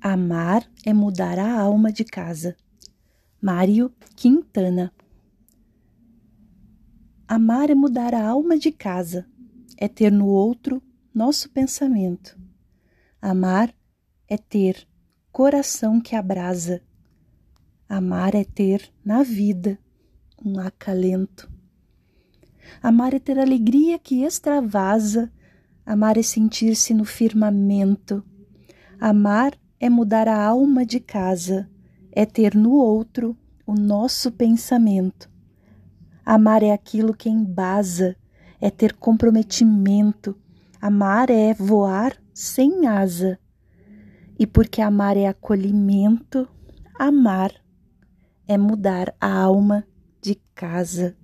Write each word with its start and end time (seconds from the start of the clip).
Amar 0.00 0.64
é 0.86 0.92
mudar 0.92 1.40
a 1.40 1.60
alma 1.60 1.90
de 1.90 2.04
casa. 2.04 2.56
Mário 3.42 3.92
Quintana. 4.14 4.92
Amar 7.26 7.68
é 7.68 7.74
mudar 7.74 8.14
a 8.14 8.26
alma 8.26 8.56
de 8.56 8.70
casa, 8.70 9.26
é 9.76 9.88
ter 9.88 10.12
no 10.12 10.26
outro 10.26 10.80
nosso 11.12 11.50
pensamento. 11.50 12.38
Amar 13.20 13.74
é 14.28 14.38
ter 14.38 14.86
coração 15.32 16.00
que 16.00 16.14
abrasa. 16.14 16.80
Amar 17.88 18.36
é 18.36 18.44
ter 18.44 18.92
na 19.04 19.24
vida 19.24 19.78
um 20.44 20.60
acalento. 20.60 21.50
Amar 22.80 23.14
é 23.14 23.18
ter 23.18 23.38
alegria 23.38 23.98
que 23.98 24.22
extravasa. 24.22 25.32
Amar 25.84 26.16
é 26.16 26.22
sentir-se 26.22 26.94
no 26.94 27.04
firmamento. 27.04 28.24
Amar 29.00 29.52
é 29.54 29.67
mudar 29.86 30.26
a 30.26 30.42
alma 30.42 30.86
de 30.86 30.98
casa, 30.98 31.68
é 32.10 32.24
ter 32.24 32.54
no 32.54 32.72
outro 32.72 33.36
o 33.66 33.74
nosso 33.74 34.32
pensamento. 34.32 35.30
Amar 36.24 36.62
é 36.62 36.72
aquilo 36.72 37.14
que 37.14 37.28
embasa, 37.28 38.16
é 38.60 38.70
ter 38.70 38.94
comprometimento. 38.94 40.34
Amar 40.80 41.28
é 41.30 41.52
voar 41.52 42.16
sem 42.32 42.86
asa. 42.86 43.38
E 44.38 44.46
porque 44.46 44.80
amar 44.80 45.16
é 45.16 45.26
acolhimento, 45.26 46.48
amar 46.98 47.52
é 48.46 48.56
mudar 48.56 49.14
a 49.20 49.30
alma 49.30 49.84
de 50.22 50.34
casa. 50.54 51.18